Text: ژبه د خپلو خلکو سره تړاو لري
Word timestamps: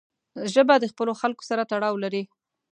ژبه 0.53 0.75
د 0.79 0.85
خپلو 0.91 1.11
خلکو 1.21 1.43
سره 1.49 1.67
تړاو 1.71 1.95
لري 2.03 2.23